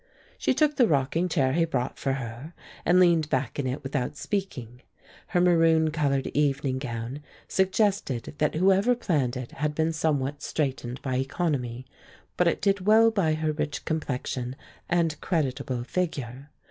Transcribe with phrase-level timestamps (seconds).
[0.39, 2.55] She took the rocking chair he brought for her
[2.85, 4.81] and leaned back in it without speaking.
[5.27, 11.17] Her maroon colored evening gown suggested that whoever planned it had been somewhat straitened by
[11.17, 11.85] economy,
[12.35, 14.55] but it did well by her rich complexion
[14.89, 16.49] and creditable figure.